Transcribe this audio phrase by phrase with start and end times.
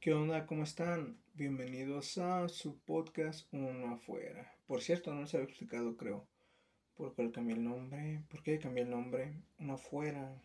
[0.00, 0.46] ¿Qué onda?
[0.46, 1.18] ¿Cómo están?
[1.34, 4.50] Bienvenidos a su podcast Uno Afuera.
[4.66, 6.26] Por cierto, no se había explicado, creo,
[6.96, 8.22] por qué cambié el nombre.
[8.30, 9.34] ¿Por qué cambié el nombre?
[9.58, 10.40] Uno Afuera.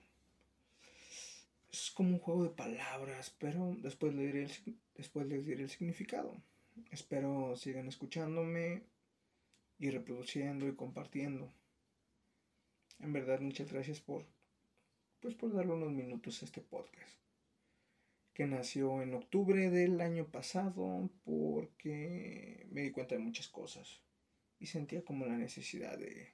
[1.72, 5.70] Es como un juego de palabras, pero después les diré el, después les diré el
[5.70, 6.36] significado.
[6.92, 8.84] Espero sigan escuchándome
[9.80, 11.50] y reproduciendo y compartiendo.
[13.00, 14.26] En verdad, muchas gracias por,
[15.22, 17.25] pues, por darle unos minutos a este podcast
[18.36, 24.02] que nació en octubre del año pasado porque me di cuenta de muchas cosas
[24.60, 26.34] y sentía como la necesidad de,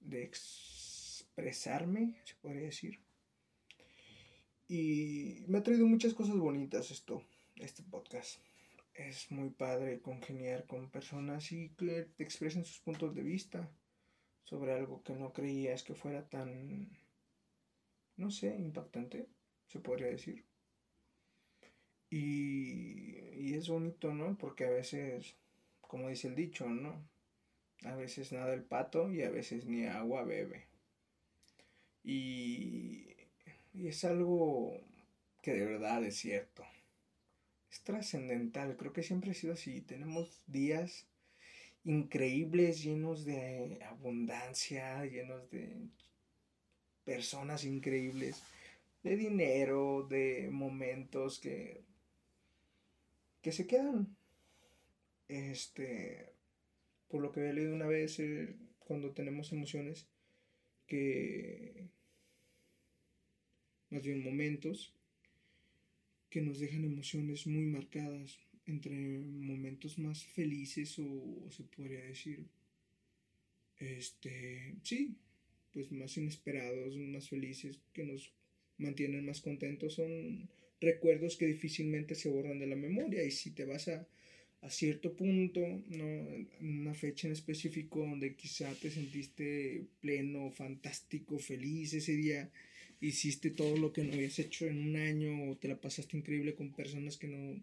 [0.00, 2.98] de expresarme, se podría decir.
[4.68, 7.22] Y me ha traído muchas cosas bonitas esto,
[7.56, 8.40] este podcast.
[8.94, 13.70] Es muy padre congeniar con personas y que te expresen sus puntos de vista
[14.44, 16.88] sobre algo que no creías que fuera tan,
[18.16, 19.28] no sé, impactante,
[19.66, 20.49] se podría decir.
[22.10, 24.36] Y, es bonito, ¿no?
[24.36, 25.36] Porque a veces,
[25.80, 27.08] como dice el dicho, ¿no?
[27.84, 30.66] A veces nada el pato y a veces ni agua bebe.
[32.02, 33.16] Y,
[33.72, 34.80] y es algo
[35.42, 36.64] que de verdad es cierto.
[37.70, 39.80] Es trascendental, creo que siempre ha sido así.
[39.80, 41.06] Tenemos días
[41.84, 45.88] increíbles, llenos de abundancia, llenos de
[47.04, 48.42] personas increíbles,
[49.02, 51.84] de dinero, de momentos que
[53.42, 54.16] que se quedan.
[55.28, 56.32] Este,
[57.08, 60.06] por lo que he leído una vez, eh, cuando tenemos emociones,
[60.86, 61.88] que
[63.90, 64.92] más bien momentos
[66.30, 72.46] que nos dejan emociones muy marcadas entre momentos más felices o, se podría decir
[73.78, 75.16] este sí
[75.72, 78.32] pues más inesperados más felices que nos
[78.78, 80.48] mantienen más contentos son
[80.80, 83.22] recuerdos que difícilmente se borran de la memoria.
[83.24, 84.06] Y si te vas a,
[84.62, 86.26] a cierto punto, ¿no?
[86.60, 92.50] una fecha en específico donde quizá te sentiste pleno, fantástico, feliz ese día,
[93.00, 96.54] hiciste todo lo que no habías hecho en un año o te la pasaste increíble
[96.54, 97.62] con personas que no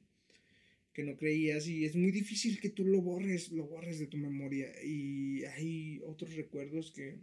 [0.93, 4.17] que no creías y es muy difícil que tú lo borres, lo borres de tu
[4.17, 4.67] memoria.
[4.83, 7.19] Y hay otros recuerdos que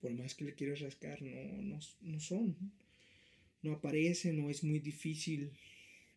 [0.00, 2.56] por más que le quieras rascar no, no, no son
[3.62, 5.52] no aparece, no es muy difícil,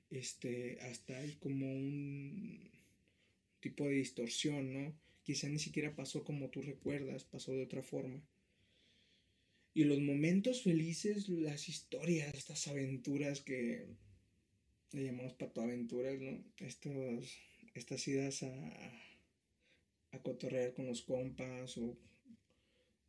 [0.09, 2.69] este, hasta hay como un
[3.59, 4.93] tipo de distorsión, ¿no?
[5.23, 8.21] Quizá ni siquiera pasó como tú recuerdas, pasó de otra forma.
[9.73, 13.87] Y los momentos felices, las historias, estas aventuras que
[14.91, 16.43] le llamamos patoaventuras, ¿no?
[16.57, 17.37] Estos,
[17.73, 19.01] estas idas a,
[20.11, 21.97] a cotorrear con los compas o,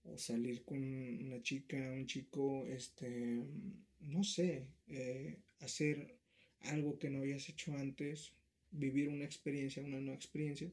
[0.04, 3.42] o salir con una chica, un chico, este,
[4.02, 6.18] no sé, eh, hacer
[6.60, 8.32] algo que no habías hecho antes,
[8.70, 10.70] vivir una experiencia, una nueva experiencia,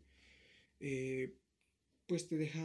[0.79, 1.33] eh,
[2.07, 2.61] pues te deja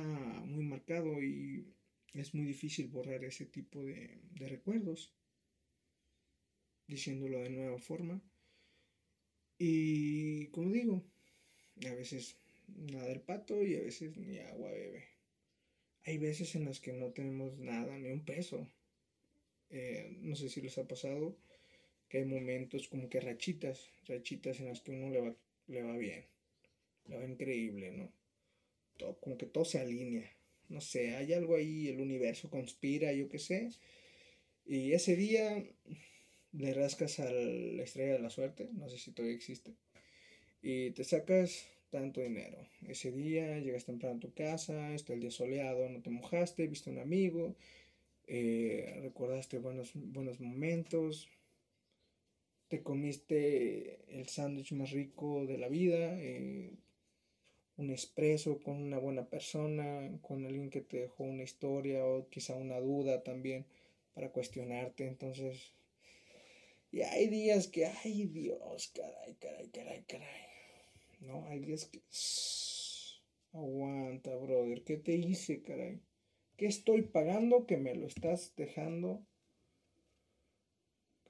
[0.47, 1.66] muy marcado y
[2.14, 5.12] es muy difícil borrar ese tipo de, de recuerdos,
[6.86, 8.22] diciéndolo de nueva forma.
[9.58, 11.04] Y como digo,
[11.86, 12.36] a veces
[12.69, 15.04] nada el pato y a veces ni agua bebe.
[16.04, 18.69] Hay veces en las que no tenemos nada, ni un peso.
[19.76, 21.36] Eh, no sé si les ha pasado,
[22.08, 25.36] que hay momentos como que rachitas, rachitas en las que uno le va,
[25.66, 26.24] le va bien,
[27.08, 28.12] le va increíble, ¿no?
[28.96, 30.30] Todo, como que todo se alinea,
[30.68, 33.70] no sé, hay algo ahí, el universo conspira, yo qué sé,
[34.64, 35.64] y ese día
[36.52, 39.72] le rascas a la estrella de la suerte, no sé si todavía existe,
[40.62, 42.58] y te sacas tanto dinero.
[42.86, 46.91] Ese día llegas temprano a tu casa, está el día soleado, no te mojaste, viste
[46.91, 47.56] a un amigo,
[48.26, 51.28] eh, recordaste buenos, buenos momentos,
[52.68, 56.72] te comiste el sándwich más rico de la vida, eh,
[57.76, 62.54] un expreso con una buena persona, con alguien que te dejó una historia o quizá
[62.54, 63.66] una duda también
[64.14, 65.06] para cuestionarte.
[65.06, 65.74] Entonces,
[66.91, 70.47] y hay días que, ay Dios, caray, caray, caray, caray.
[71.20, 72.00] No, hay días que...
[73.53, 76.00] Aguanta, brother, ¿qué te hice, caray?
[76.56, 79.27] ¿Qué estoy pagando que me lo estás dejando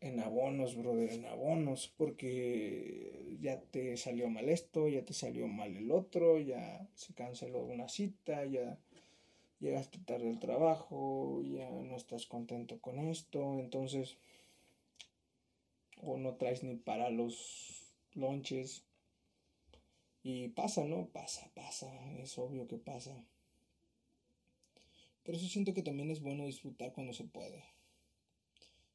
[0.00, 1.12] en abonos, brother?
[1.12, 6.86] En abonos, porque ya te salió mal esto, ya te salió mal el otro, ya
[6.94, 8.78] se canceló una cita, ya
[9.60, 14.18] llegaste tarde al trabajo, ya no estás contento con esto, entonces,
[16.02, 18.84] o no traes ni para los lonches.
[20.22, 21.06] Y pasa, ¿no?
[21.06, 21.88] Pasa, pasa,
[22.18, 23.24] es obvio que pasa.
[25.24, 27.64] Por eso siento que también es bueno disfrutar cuando se puede.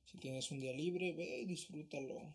[0.06, 2.34] Si tienes un día libre, ve y disfrútalo.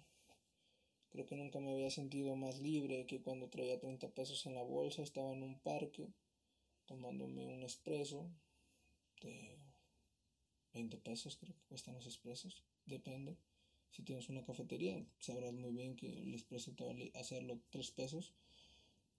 [1.10, 4.62] Creo que nunca me había sentido más libre que cuando traía 30 pesos en la
[4.62, 6.12] bolsa, estaba en un parque
[6.86, 8.28] tomándome un espresso
[9.20, 9.58] de
[10.72, 13.36] 20 pesos, creo que cuestan los expresos, depende.
[13.90, 18.34] Si tienes una cafetería, sabrás muy bien que el expreso te vale hacerlo 3 pesos,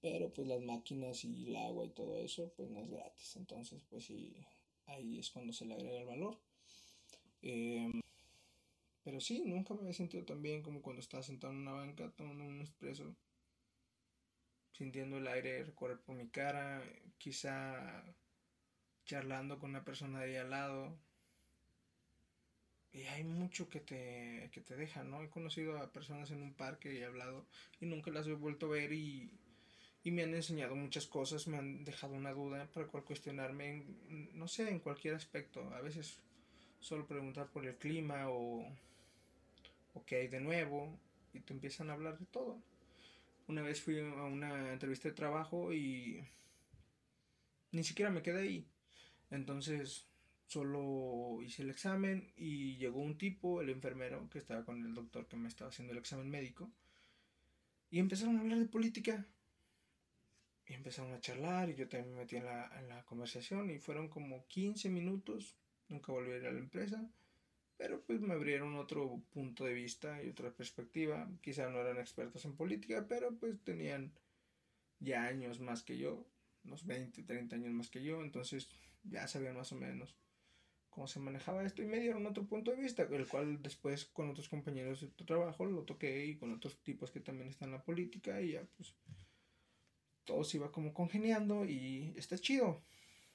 [0.02, 3.38] pero pues las máquinas y el agua y todo eso, pues no es gratis.
[3.38, 4.46] Entonces, pues sí,
[4.88, 6.38] ahí es cuando se le agrega el valor.
[7.42, 8.02] Em,
[9.04, 12.12] pero sí, nunca me había sentido tan bien como cuando estaba sentado en una banca
[12.16, 13.16] tomando un expreso,
[14.74, 16.84] sintiendo el aire recorrer por mi cara,
[17.18, 18.04] quizá
[19.06, 20.98] charlando con una persona de ahí al lado,
[22.96, 25.22] y hay mucho que te, que te deja, ¿no?
[25.22, 27.46] He conocido a personas en un parque y he hablado
[27.82, 29.30] y nunca las he vuelto a ver y,
[30.06, 34.30] y me han enseñado muchas cosas, me han dejado una duda para cual cuestionarme, en,
[34.38, 35.74] no sé, en cualquier aspecto.
[35.74, 36.20] A veces
[36.80, 38.68] solo preguntar por el clima o,
[39.96, 40.96] o qué hay de nuevo
[41.34, 42.62] y te empiezan a hablar de todo.
[43.48, 46.24] Una vez fui a una entrevista de trabajo y
[47.72, 48.68] ni siquiera me quedé ahí.
[49.32, 50.06] Entonces
[50.46, 55.26] solo hice el examen y llegó un tipo, el enfermero, que estaba con el doctor
[55.26, 56.70] que me estaba haciendo el examen médico,
[57.90, 59.26] y empezaron a hablar de política.
[60.68, 63.80] Y empezaron a charlar y yo también me metí en la, en la conversación y
[63.80, 65.56] fueron como 15 minutos,
[65.90, 67.08] nunca volví a ir a la empresa,
[67.78, 71.30] pero pues me abrieron otro punto de vista y otra perspectiva.
[71.42, 74.14] Quizá no eran expertos en política, pero pues tenían
[75.00, 76.26] ya años más que yo,
[76.64, 78.70] unos 20, 30 años más que yo, entonces
[79.04, 80.16] ya sabían más o menos
[80.90, 84.30] cómo se manejaba esto y me dieron otro punto de vista, el cual después con
[84.30, 87.84] otros compañeros de trabajo lo toqué y con otros tipos que también están en la
[87.84, 88.96] política y ya pues
[90.26, 92.84] todo se iba como congeniando y está chido,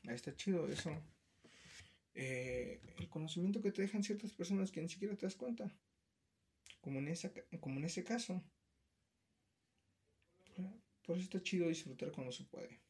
[0.04, 0.90] está chido eso.
[2.14, 5.72] Eh, el conocimiento que te dejan ciertas personas que ni siquiera te das cuenta,
[6.80, 8.42] como en, esa, como en ese caso.
[11.04, 12.80] Por eso está chido disfrutar cuando se puede,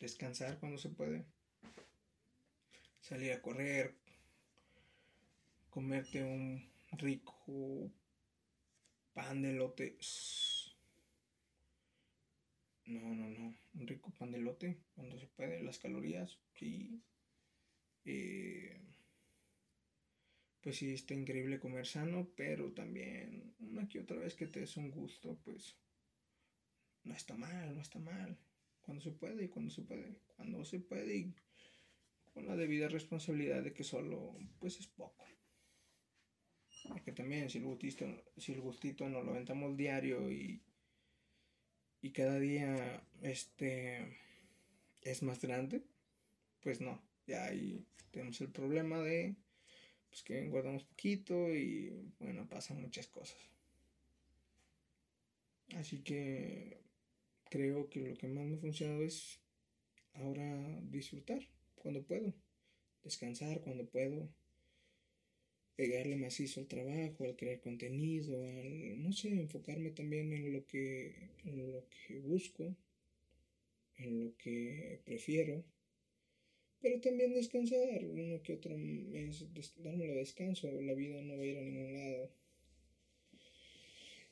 [0.00, 1.26] descansar cuando se puede,
[3.00, 3.94] salir a correr,
[5.70, 7.92] comerte un rico
[9.12, 9.96] pan de lote.
[12.88, 13.54] No, no, no.
[13.74, 15.62] Un rico pan de lote cuando se puede.
[15.62, 17.02] Las calorías, sí.
[18.06, 18.80] Eh,
[20.62, 24.76] pues sí, está increíble comer sano, pero también una que otra vez que te des
[24.78, 25.76] un gusto, pues
[27.04, 28.38] no está mal, no está mal.
[28.80, 30.20] Cuando se puede y cuando se puede.
[30.36, 31.34] Cuando se puede y
[32.32, 35.26] con la debida responsabilidad de que solo, pues es poco.
[36.88, 38.06] Porque también si el gustito,
[38.38, 40.62] si el gustito nos lo aventamos diario y,
[42.00, 44.18] y cada día este
[45.02, 45.82] es más grande,
[46.60, 49.36] pues no, ya ahí tenemos el problema de
[50.08, 53.38] pues que guardamos poquito y bueno, pasan muchas cosas.
[55.76, 56.80] Así que
[57.50, 59.38] creo que lo que más me ha funcionado es
[60.14, 61.46] ahora disfrutar
[61.76, 62.32] cuando puedo,
[63.04, 64.28] descansar cuando puedo,
[65.78, 71.14] pegarle macizo al trabajo, al crear contenido, al, no sé, enfocarme también en lo que,
[71.44, 72.74] en lo que busco,
[73.98, 75.64] en lo que prefiero,
[76.80, 79.46] pero también descansar, uno que otro mes,
[79.76, 82.30] darme descanso, la vida no va a ir a ningún lado.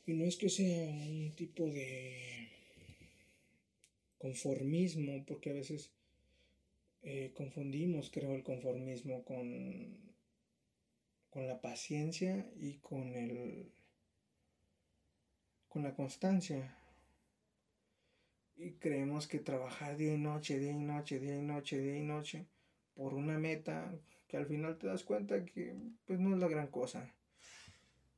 [0.05, 2.49] Y no es que sea un tipo de
[4.19, 5.93] conformismo, porque a veces
[7.05, 10.07] eh, confundimos, creo, el conformismo con
[11.31, 13.73] con la paciencia y con el
[15.69, 16.75] con la constancia.
[18.57, 22.03] Y creemos que trabajar día y noche, día y noche, día y noche, día y
[22.03, 22.47] noche
[22.95, 23.95] por una meta
[24.27, 27.13] que al final te das cuenta que pues no es la gran cosa.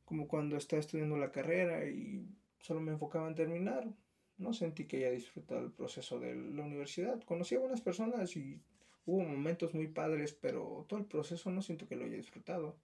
[0.04, 2.28] Como cuando estaba estudiando la carrera y
[2.60, 3.92] solo me enfocaba en terminar,
[4.36, 7.20] no sentí que haya disfrutado el proceso de la universidad.
[7.24, 8.62] Conocí a buenas personas y
[9.04, 12.76] hubo momentos muy padres, pero todo el proceso no siento que lo haya disfrutado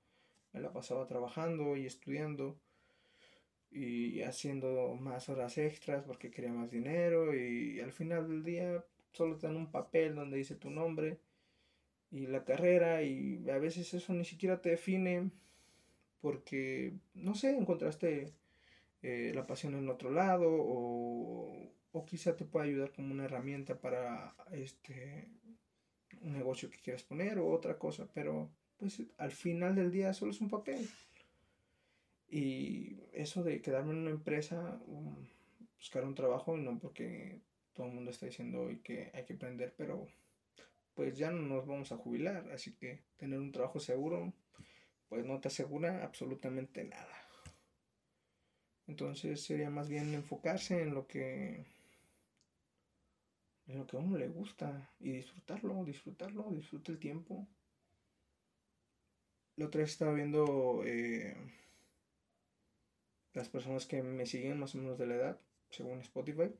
[0.54, 2.56] me la pasaba trabajando y estudiando
[3.70, 9.36] y haciendo más horas extras porque quería más dinero y al final del día solo
[9.36, 11.18] te dan un papel donde dice tu nombre
[12.12, 15.30] y la carrera y a veces eso ni siquiera te define
[16.20, 18.32] porque no sé, encontraste
[19.02, 23.78] eh, la pasión en otro lado o, o quizá te pueda ayudar como una herramienta
[23.80, 25.28] para este
[26.22, 30.32] un negocio que quieras poner o otra cosa, pero pues al final del día solo
[30.32, 30.88] es un papel.
[32.28, 35.14] Y eso de quedarme en una empresa, um,
[35.78, 37.40] buscar un trabajo, no porque
[37.74, 40.06] todo el mundo está diciendo hoy que hay que aprender, pero
[40.94, 44.32] pues ya no nos vamos a jubilar, así que tener un trabajo seguro,
[45.08, 47.24] pues no te asegura absolutamente nada.
[48.86, 51.66] Entonces sería más bien enfocarse en lo que
[53.66, 57.48] en lo que a uno le gusta y disfrutarlo, disfrutarlo, disfruta el tiempo.
[59.56, 61.36] La otra vez estaba viendo eh,
[63.34, 66.50] las personas que me siguen más o menos de la edad, según Spotify,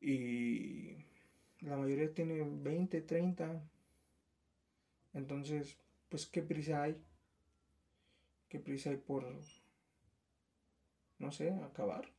[0.00, 0.96] y
[1.60, 3.62] la mayoría tiene 20, 30.
[5.14, 5.78] Entonces,
[6.10, 6.96] pues, ¿qué prisa hay?
[8.48, 9.24] ¿Qué prisa hay por,
[11.18, 12.12] no sé, acabar?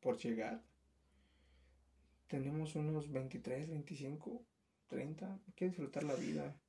[0.00, 0.62] ¿Por llegar?
[2.28, 4.44] Tenemos unos 23, 25,
[4.88, 5.32] 30.
[5.32, 6.59] Hay que disfrutar la vida.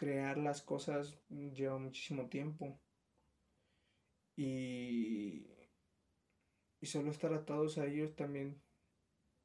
[0.00, 2.80] Crear las cosas lleva muchísimo tiempo.
[4.34, 5.46] Y,
[6.80, 8.58] y solo estar atados a ellos también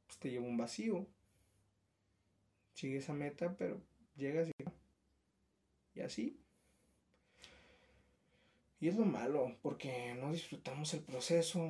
[0.08, 1.08] pues, te lleva un vacío.
[2.74, 3.82] Sigue esa meta, pero
[4.16, 6.40] llegas y, y así.
[8.80, 11.70] Y es lo malo, porque no disfrutamos el proceso,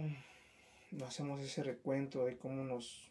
[0.91, 3.09] no hacemos ese recuento de cómo nos,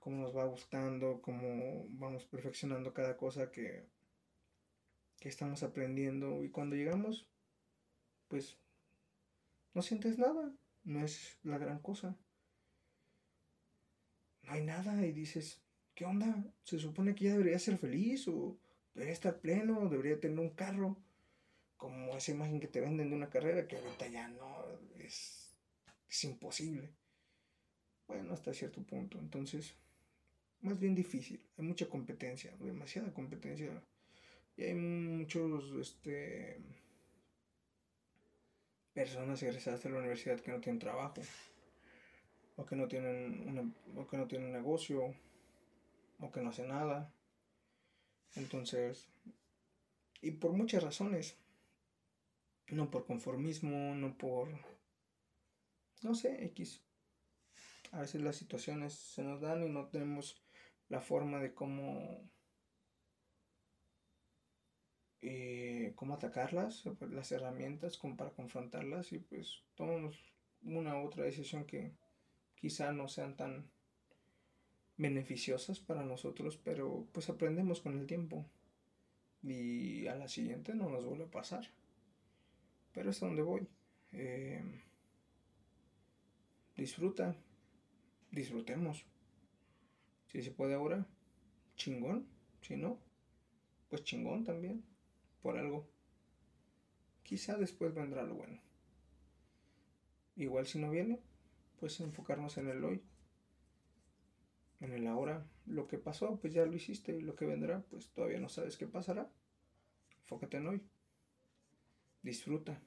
[0.00, 3.86] cómo nos va gustando, cómo vamos perfeccionando cada cosa que,
[5.20, 6.42] que estamos aprendiendo.
[6.42, 7.28] Y cuando llegamos,
[8.28, 8.58] pues
[9.74, 12.16] no sientes nada, no es la gran cosa.
[14.42, 15.62] No hay nada y dices,
[15.94, 16.44] ¿qué onda?
[16.64, 18.58] Se supone que ya debería ser feliz o
[18.94, 20.96] debería estar pleno, o debería tener un carro,
[21.76, 24.64] como esa imagen que te venden de una carrera que ahorita ya no
[24.98, 25.54] es,
[26.08, 26.90] es imposible.
[28.08, 29.18] Bueno, hasta cierto punto.
[29.18, 29.74] Entonces,
[30.62, 31.46] más bien difícil.
[31.56, 33.82] Hay mucha competencia, demasiada competencia.
[34.56, 36.60] Y hay muchos, este,
[38.92, 41.22] personas egresadas de la universidad que no tienen trabajo
[42.56, 45.14] o que no tienen una, o que no tienen negocio
[46.18, 47.12] o que no hacen nada.
[48.34, 49.08] Entonces
[50.22, 51.38] y por muchas razones
[52.68, 54.48] no por conformismo no por
[56.02, 56.82] no sé x.
[57.92, 60.40] A veces las situaciones se nos dan y no tenemos
[60.88, 62.30] la forma de cómo
[65.22, 70.16] eh, cómo atacarlas, las herramientas como para confrontarlas y pues tomamos
[70.62, 71.92] una u otra decisión que
[72.54, 73.70] quizá no sean tan
[74.96, 78.46] beneficiosas para nosotros, pero pues aprendemos con el tiempo
[79.42, 81.66] y a la siguiente no nos vuelve a pasar.
[82.92, 83.66] Pero es a donde voy.
[84.12, 84.62] Eh,
[86.76, 87.36] disfruta,
[88.30, 89.04] disfrutemos.
[90.26, 91.06] Si se puede ahora,
[91.76, 92.26] chingón.
[92.60, 92.98] Si no,
[93.88, 94.89] pues chingón también
[95.42, 95.88] por algo.
[97.22, 98.60] Quizá después vendrá lo bueno.
[100.36, 101.20] Igual si no viene,
[101.78, 103.02] pues enfocarnos en el hoy,
[104.80, 105.46] en el ahora.
[105.66, 108.76] Lo que pasó, pues ya lo hiciste y lo que vendrá, pues todavía no sabes
[108.76, 109.30] qué pasará.
[110.22, 110.82] Enfócate en hoy.
[112.22, 112.80] Disfruta.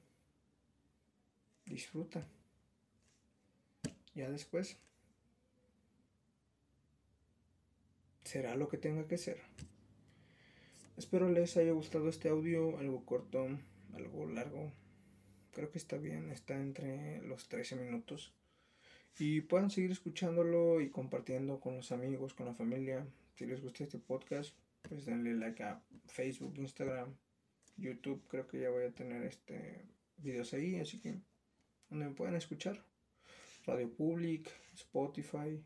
[1.64, 2.26] Disfruta.
[4.14, 4.78] Ya después
[8.24, 9.40] será lo que tenga que ser.
[10.96, 13.48] Espero les haya gustado este audio, algo corto,
[13.94, 14.72] algo largo.
[15.50, 18.32] Creo que está bien, está entre los 13 minutos.
[19.18, 23.04] Y puedan seguir escuchándolo y compartiendo con los amigos, con la familia.
[23.34, 27.16] Si les gusta este podcast, pues denle like a Facebook, Instagram,
[27.76, 28.22] YouTube.
[28.28, 29.84] Creo que ya voy a tener este
[30.18, 31.18] videos ahí, así que
[31.90, 32.84] donde me puedan escuchar.
[33.66, 35.60] Radio Public, Spotify,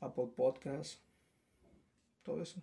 [0.00, 1.00] Apple Podcast,
[2.24, 2.60] todo eso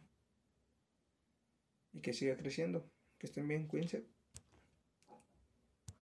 [1.94, 2.90] y que siga creciendo.
[3.18, 4.08] Que estén bien, cuídense.